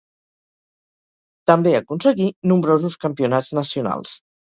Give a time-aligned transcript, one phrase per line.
[1.53, 4.21] També aconseguí nombrosos campionats nacionals.